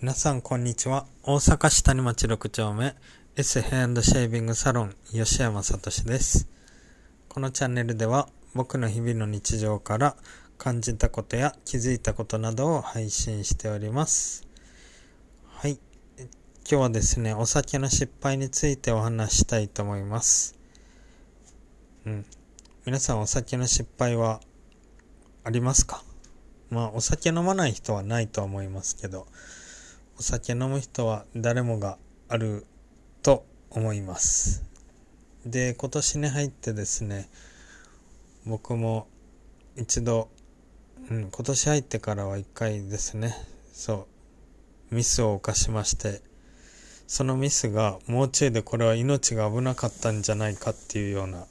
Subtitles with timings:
[0.00, 1.06] 皆さんこんにちは。
[1.24, 2.94] 大阪市谷町6丁目
[3.34, 6.48] S ヘアシェービングサロン吉山聡です。
[7.28, 10.14] このチャンネルでは僕の日々の日常から
[10.56, 14.46] 感じたことや気づいたことなどを配信しております。
[15.48, 15.80] はい。
[16.20, 16.28] 今
[16.64, 20.56] 日はですね、お酒の失敗についてお話したいと思います。
[22.06, 22.24] うん。
[22.86, 24.40] 皆さんお酒の失敗は
[25.42, 26.04] ありますか？
[26.70, 29.26] まあお酒飲まない人はないと思いますけど、
[30.18, 31.96] お酒飲む人は誰もが
[32.28, 32.66] ある
[33.22, 34.64] と思います。
[35.46, 37.28] で、今年に入ってですね、
[38.44, 39.06] 僕も
[39.76, 40.28] 一度、
[41.08, 43.32] うん、今年入ってからは一回ですね、
[43.72, 44.08] そ
[44.90, 46.20] う、ミスを犯しまして、
[47.06, 51.46] そのミスがもうちょいでこれは命が危なかったんじゃないかっていうような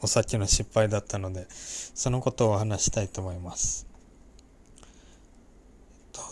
[0.00, 3.88] お酒の失敗だったので、そのことを話したいと思います。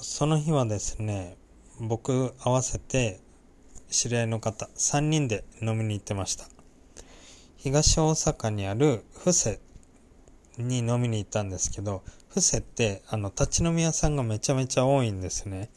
[0.02, 1.36] その日はですね、
[1.80, 3.20] 僕合わせて
[3.88, 6.44] 知り合いの方3人で飲みに行ってました。
[7.56, 9.60] 東大阪にある布施
[10.58, 15.70] に飲みに行ったんですけど、布施ってあの立ち飲み屋さんがめちゃめちゃ多いんですね。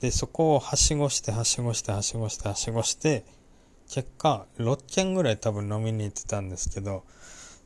[0.00, 3.24] で、そこをはしごしてはしごしてはしごしてはしごして、
[3.88, 7.04] 結果6軒ぐらい多分飲みに行ってたんですけど、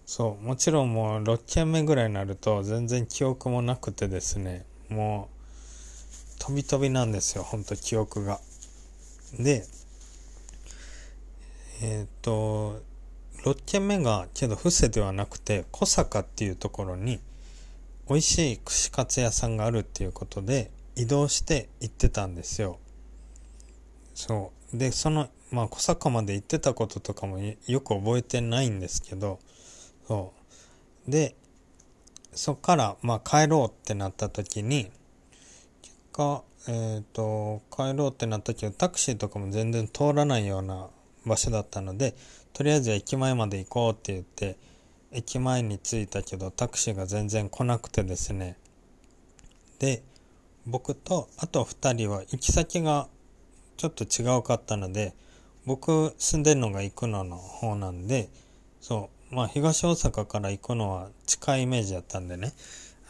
[0.07, 5.38] そう、もちろんもう6軒目ぐらいになると全然記憶もなくてですね、もう
[6.39, 8.41] 飛び飛びなんですよ、ほんと記憶が。
[9.39, 9.65] で、
[11.83, 12.81] えっ、と、
[13.45, 17.21] 6軒目がけど伏せではなくて小坂っていうところに
[18.09, 22.79] 美味しい串カツ屋さんがあるっていうことで移動して行ってたんですよ。
[24.15, 24.77] そう。
[24.77, 29.39] で、その、まあ小坂まで行ってたこととかもよく覚えてないんですけど、
[30.09, 30.33] そ
[31.07, 31.11] う。
[31.11, 31.37] で、
[32.33, 34.91] そっからまあ帰ろうってなった時に、
[36.67, 40.89] えっ、ー、と、帰ろうってなったけど、タクシーとかも全然通らないような
[41.25, 42.15] 場所だったので、
[42.53, 44.57] とりあえず駅前まで行こうって言って、
[45.13, 48.57] 駅前に着いたけど、タクシーが全然来なくてですね。
[49.79, 50.03] で、
[50.67, 53.09] 僕と、あと2人は行き先が
[53.77, 55.15] ちょっと違うかったので、
[55.65, 58.29] 僕住んでるのが行くのの方なんで、
[58.81, 62.53] そう、まあ東大阪から行くのは近いイメージだったんでね、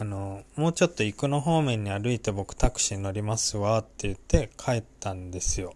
[0.00, 5.74] あの、もうちょっと行くの方面に歩いて僕タクシー乗りますわって言って帰ったんですよ。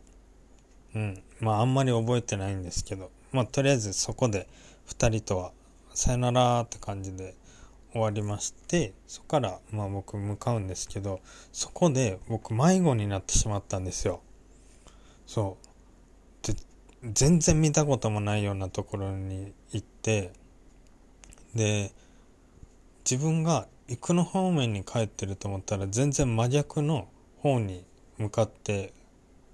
[0.95, 1.23] うん。
[1.41, 4.47] まああんまり覚えてないんですけど、まあとりあえずそこで
[4.87, 5.51] 2人とは
[5.93, 7.35] さよならって感じで
[7.91, 14.23] 終わりまして、そこからまあ僕向かうんですけど、そこで僕迷子になってしまったんですよ。
[15.27, 15.57] そ
[16.45, 16.47] う。
[16.47, 16.55] で、
[17.13, 20.31] 全然見たこともないようなところに行って、
[21.57, 21.91] で、
[23.05, 27.09] 自分が行くの方面に帰ってると思ったら全然真逆の
[27.41, 27.85] 方に
[28.17, 28.95] 向かって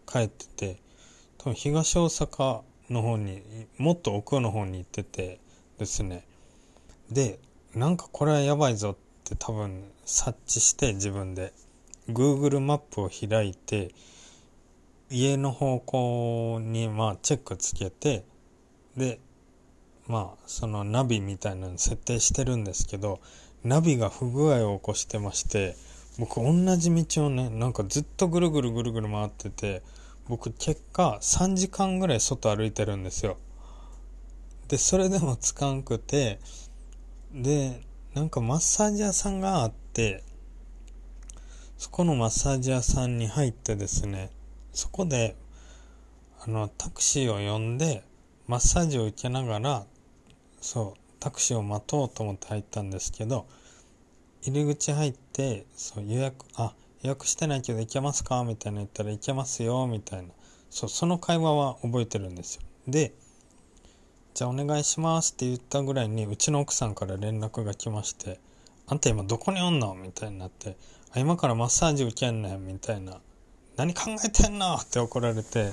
[0.06, 0.76] 帰ってて
[1.38, 3.42] 多分東大阪の方に
[3.78, 5.40] もっと奥の方に行ってて
[5.76, 6.24] ですね。
[7.10, 7.40] で
[7.74, 11.52] なんかこれはやばいぞって多分察知して自分で
[12.08, 13.92] Google マップを開いて
[15.10, 18.24] 家の方向にまあチェックつけて
[18.96, 19.18] で
[20.06, 23.18] まあそのナビみたいなの設定してるんですけど
[23.64, 25.76] ナビが不具合を起こしてまして、
[26.18, 29.82] 僕同じ道をね、なんかずっとぐるぐるぐるぐる回ってて、
[30.28, 33.38] 僕結果3時間ぐらい外歩いてるんですよ。
[34.68, 36.38] で、それでもつかんくて、
[37.32, 37.80] で、
[38.14, 40.22] なんかマッサージ屋さんがあって、
[41.78, 44.30] そこのマッサージ屋さんに入ってですね、
[44.72, 45.36] そこで、
[46.40, 48.02] あの、タクシーを呼んで、
[48.46, 49.86] マッサージを受けながら、
[50.60, 53.46] そう、タクシーを待とうと思って入ったんですけど、
[54.42, 58.44] 入り口入って、そう予約、あ、予約してないけど行けますか？
[58.44, 60.28] みたいな言ったら行けますよ、みたいな。
[60.70, 62.62] そう、その会話は覚えてるんですよ。
[62.86, 63.12] で、
[64.34, 68.38] じゃあお願いしますって言ったぐらいに、うちの奥さんから連絡が来まして、
[68.86, 69.94] あんた今どこにおんの？
[69.94, 70.76] みたいになって、
[71.12, 73.20] あ、今からマッサージ受けんねん、みたいな。
[73.76, 74.74] 何考えてんの？
[74.74, 75.72] って怒られて、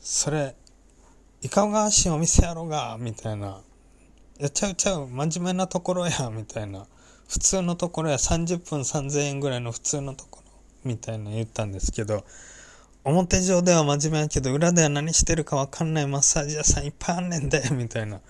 [0.00, 0.54] それ、
[1.42, 3.60] いかがわしいお店やろうが、みたいな
[4.40, 6.86] やっちゃうちゃう、真面目なところや、 みたいな。
[7.28, 10.50] 普通のところや30分3000円ぐらいの普通のところ、
[10.82, 12.24] みたいな言ったんですけど、
[13.04, 18.22] 表上では真面目やけど、裏では何してるかわかんないマッサージ屋さんいっぱいあんねんで、 みたいな。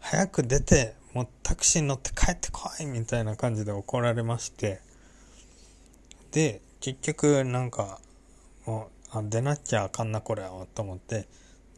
[0.00, 4.80] 早く出て、もうタクシーに乗って帰ってこいみたいな感じで怒られまして。
[6.32, 8.00] で、結局なんか、
[8.66, 11.28] もう、あ出なきゃあかんなこれは、と思って、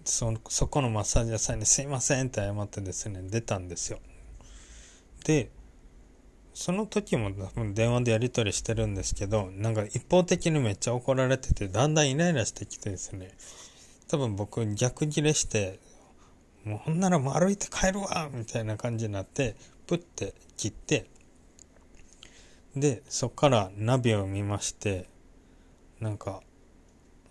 [0.06, 3.98] そそこのマッサージ屋さんにすいませんって謝ってですね、出たんですよ。
[5.24, 5.50] で、
[6.54, 13.36] その時も多分電話でやり取りしてるんですけど、なんか一方的にめっちゃ怒られてて、だんだんイライラしてきてですね、
[14.08, 15.80] 多分僕逆ギレして、
[16.64, 19.56] もうほんならもう歩いて帰るわみたいな感じになって、
[19.86, 21.06] プッて切って、
[22.76, 25.08] で、そっからナビを見まして、
[26.00, 26.42] なんか、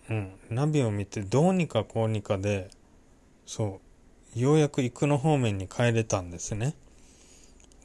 [0.08, 2.70] うん、ナビを見てどうにかこうにかで、
[3.44, 3.80] そ
[4.36, 6.74] う、ようやく行くの方面に帰れたんですね。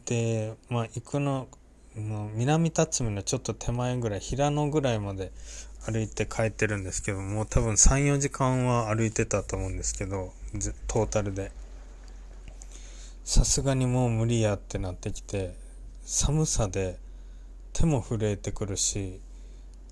[0.06, 1.48] で、まあ、行くの、
[1.96, 5.32] まあ、南辰巳のちょっと手前ぐらい、平野ぐらいまで
[5.86, 10.32] 歩いて帰ってるんですけど、も多分3、4時間は歩いてたと思うんですけど、
[10.88, 11.52] トータルで。
[13.24, 15.56] さすがにもう無理やってなってきて、
[16.06, 16.98] 寒さで
[17.74, 19.20] 手も震えてくるし、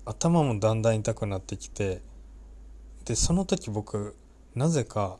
[0.04, 2.02] 頭もだんだん痛くなってきて、
[3.04, 4.14] で、その時僕、
[4.54, 5.18] なぜか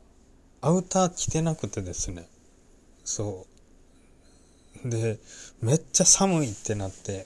[0.61, 2.27] アウター着てなくてですね、
[3.03, 3.45] そ
[4.85, 4.89] う。
[4.89, 5.19] で、
[5.61, 7.25] めっちゃ寒いってなって、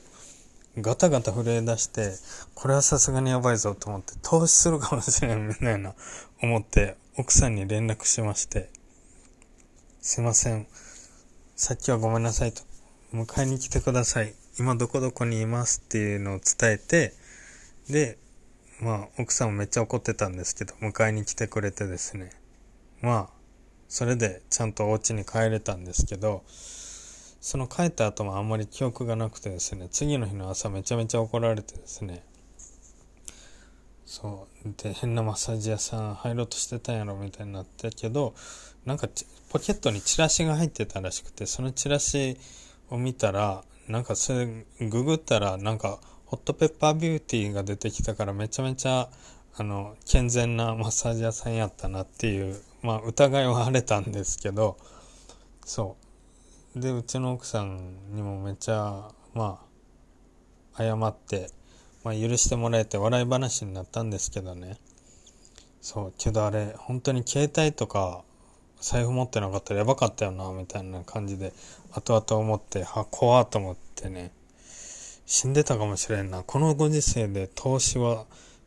[0.78, 2.14] ガタガタ震え出して、
[2.54, 5.94] これはさすがにやばいぞと思って、投資するかもしれんみたいな
[6.42, 8.70] 思って、奥さんに連絡しまして、
[10.02, 10.68] すいません。
[11.56, 12.62] さっきはごめんなさいと。
[13.14, 14.34] 迎えに来てください。
[14.60, 17.14] 今どこどこにいますっていうのを伝えて、
[17.90, 18.18] で、
[18.82, 22.32] まあ、奥さんもめっちゃ怒ってたんですけど、迎えに来てくれてですね。
[23.02, 23.36] まあ、
[23.88, 32.24] それでちゃんとお家に帰れたんですけど、その帰った後もあんまり記憶がなくてですね、次の日の朝めちゃめちゃ怒られてですね、
[34.06, 34.74] そう。
[34.82, 38.36] で、変なマッサージ屋さん入ろうとしてたんやろみたいになったけど、
[38.86, 39.08] なんか
[39.50, 42.38] ポケットにチラシが入ってたらしくて、そのチラシ
[42.90, 49.10] を見たら、なんかそれググったら、なんかホットペッパービューティーが出てきたからめちゃめちゃ、
[49.58, 54.78] あの、健全なマッサージ屋さんやったなっていう、まあ疑いは晴れたんですけど、
[55.66, 56.06] そう。
[56.76, 59.62] でうちの奥さんにもめちゃま
[60.74, 61.50] あ謝って、
[62.04, 64.78] まあ、許してもらえて笑い話になったんですけどね
[65.80, 68.24] そうけどあれ本当に携帯とか
[68.82, 71.54] 財布持ってなかったらやばかったよなみたいな感じで
[71.94, 74.34] 後々思っては怖っと思ってね
[75.26, 76.44] 死んでたかもしれんな。
[76.44, 78.26] このご時世で投資は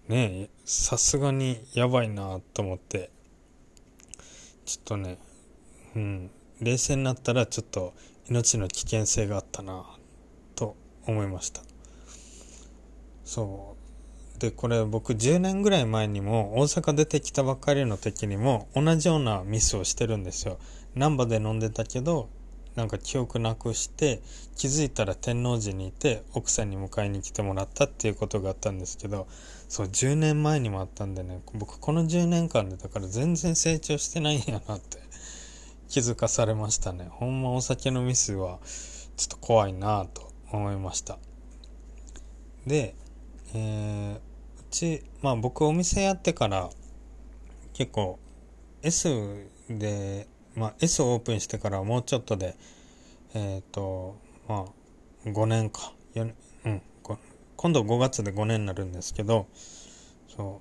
[0.08, 3.10] ねさすがにやばいなと思って。
[4.64, 5.18] ちょっとね
[5.94, 7.94] うん冷静になったらちょっと
[8.28, 9.86] 命の危険性があったな
[10.56, 10.76] と
[11.06, 11.62] 思いました。
[13.24, 13.76] そ
[14.36, 14.40] う。
[14.40, 20.58] でこれ僕10年ぐらい前にも大阪出てきたばっかりの時にも同じようなミスをしてるんですよ。
[20.94, 22.28] 難波で飲んでたけど
[22.78, 24.22] なんか記憶なくして
[24.56, 29.26] 気づいたら天王寺にいて奥さんに迎えに来てもらったっていうことがあったんですけど
[29.68, 34.98] そう10年前にもあったんでね僕この10年間でだから全然成長してないんやなって
[35.88, 37.08] 気づかされましたね。
[37.10, 38.58] ほんまお酒のミスは
[39.16, 41.18] ちょっと怖いなと思いました。
[42.66, 42.94] で、
[43.54, 44.20] えー、う
[44.70, 46.68] ち、まあ僕お店やってから
[47.72, 48.18] 結構
[48.82, 49.08] S
[49.70, 52.56] で、まあ S をオープンしてからもうちょっとで、
[53.34, 54.16] えっ、ー、と、
[54.48, 56.32] まあ5年か、4
[56.66, 56.82] うん、
[57.56, 59.46] 今度5月で5年になるんですけど、
[60.28, 60.60] そ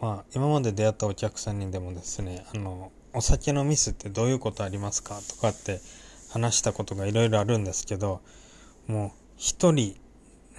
[0.00, 5.80] う、まあ今まで出会ったお客さんにでもですね、あの、お酒のミスってどういうことありますかとかって
[6.30, 8.22] 話したことがいろいろあるんですけど、
[8.86, 9.96] もう一人、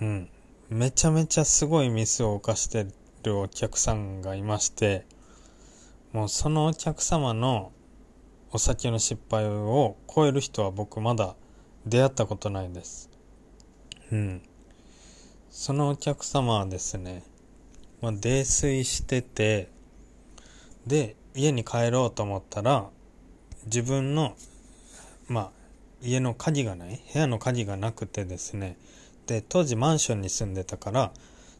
[0.01, 0.29] うん、
[0.69, 2.87] めちゃめちゃすごいミスを犯して
[3.23, 5.05] るお客さんがいまして、
[6.13, 7.71] もうそのお客様の
[8.55, 11.35] お酒の失敗を超える人は僕まだ
[11.85, 13.09] 出会ったことないです。
[14.11, 14.41] うん。
[15.49, 17.23] そのお客様はですね、
[18.01, 19.69] まあ、泥酔してて、
[20.87, 22.89] で、家に帰ろうと思ったら
[23.65, 24.37] 自分の
[25.27, 25.51] まあ
[26.01, 28.77] 家の鍵がない部屋の鍵がなくてですね
[29.27, 31.11] で当時マンションに住んでたから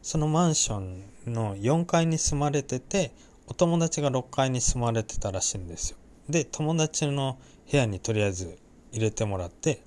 [0.02, 3.12] そのマンションの4階に住まれてて
[3.48, 7.38] お友達が6階に住まれてたらしいんですよで友達の
[7.70, 8.58] 部屋にとりあえず
[8.92, 9.82] 入れてもらって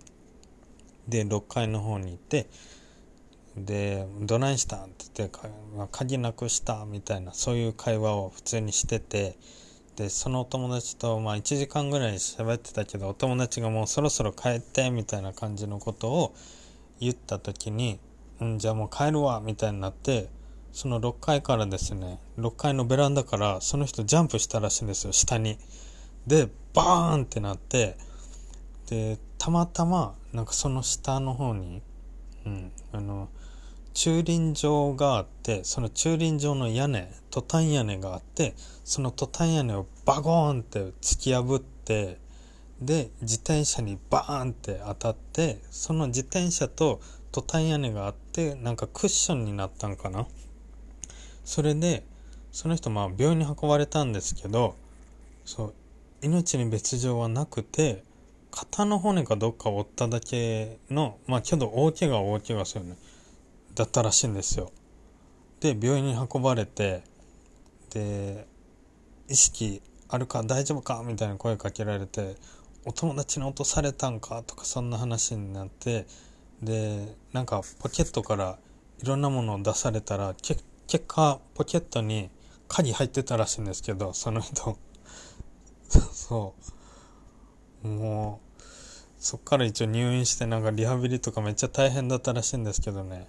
[1.08, 2.48] で6階の方に行って
[3.58, 5.39] で「どないしたん?」って言って
[5.91, 9.38] 「鍵なくした」みたいなそういう会話を普通にしてて
[9.96, 16.34] でその友達とまあ1時間ぐらい喋ってたけどお友達がもうそろそろ帰ってみたいな感じのことを
[17.00, 18.00] 言った時に
[18.39, 20.29] 「うんじゃあもう帰るわ」みたいになって
[20.72, 25.58] その6階からですね6階のベランダからその人ジャンプしたらしいんですよ下に。
[26.28, 27.98] でバーンってなって
[28.90, 31.82] でたまたまなんかその下の方に、
[32.46, 33.30] うん、あの
[33.94, 42.18] 駐輪場があってその駐輪場の屋根トタン屋根があってそのトタン屋根をバゴーンって突き破って
[42.82, 50.28] で自転車にバーンって当たってその自転車とトタン屋根があってなんかクッションになったんかな？
[51.44, 52.04] それで
[52.52, 54.76] その人まあ病院に運ばれたんですけど
[55.46, 55.74] そう
[56.22, 58.04] 命に別状はなくて
[58.52, 62.84] 肩の骨かどっか折っただけのまあけど大怪我は大怪我すよ。
[62.84, 62.96] ね
[63.76, 64.72] だったらしいんですよ。
[65.62, 67.04] で病院に運ばれて
[67.92, 68.48] で
[69.28, 72.36] 意識あるか大丈夫かみたいな声かけられて
[72.86, 76.08] お友達に落とされたんかとかそんな話になって
[76.62, 78.58] でなんかポケットから
[79.02, 80.64] いろんなものを出されたら結
[81.08, 82.30] 果ポケットに
[82.68, 84.78] 鍵入ってたらしいんですけどその人。
[85.89, 86.55] そ
[87.84, 88.63] うもう
[89.19, 93.27] そっから一応入院してなんかリハビリとかめっちゃ大変だったらしいんですけどね。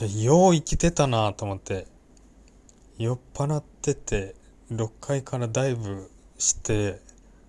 [0.00, 1.86] いやよう生きてたなと思って。
[2.98, 4.34] 酔っ払ってて
[4.70, 7.00] 6階からダイブして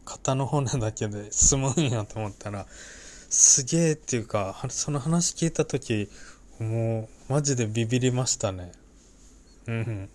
[0.05, 6.09] 肩の骨だけで済むんやと思ったらすげえっていうかその話聞いた時
[6.59, 8.71] もうマジでビビりましたね。
[9.67, 10.09] うん。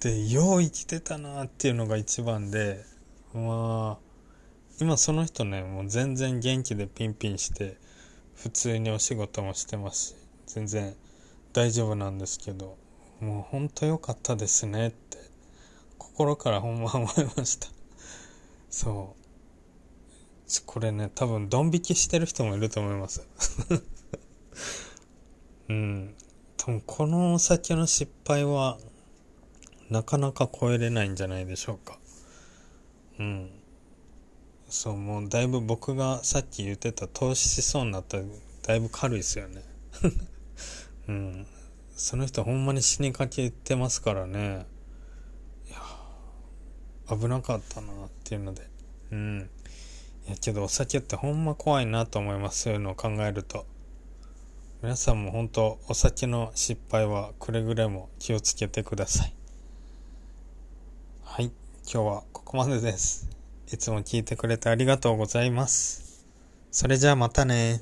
[0.00, 2.84] でよう生きてたなっていうのが一番で
[3.34, 4.08] まあ
[4.80, 7.76] 今その人ねもう全然元気でピンピンして
[8.36, 10.14] 普通にお仕事もしてますし
[10.46, 10.94] 全然
[11.52, 12.76] 大丈夫なんですけど
[13.20, 15.18] もうほんと良かったですねって
[15.98, 17.68] 心からほんま思いました。
[18.70, 19.22] そう。
[20.66, 23.26] これね多分ドン引きしてる人もいると思います。
[25.68, 26.14] うん。
[26.56, 28.78] 多分このお酒の失敗は
[29.90, 31.98] なかなか超えれないんじゃないでしょうか。
[33.18, 33.50] うん。
[34.68, 38.24] そうもうだいぶ僕がさっき言ってた投資しそうになったら
[38.66, 39.62] だいぶ軽いですよね。
[41.08, 41.46] うん。
[41.96, 44.66] その人ほんまに死にかけてますからね。
[45.68, 45.78] いや
[47.08, 48.68] 危なかったなっていうので。
[49.10, 49.50] うん。
[50.26, 52.64] いやけどお酒ってほんま怖いなと思います。
[52.64, 53.64] そういうのを考えると。
[54.82, 59.37] 皆さんも本当お酒の失敗はくれぐれも気をつけてください。
[61.90, 63.30] 今日はここまでです。
[63.72, 66.26] いつも聞いてくれてありがとうございます。
[66.70, 67.80] それじゃあまたね。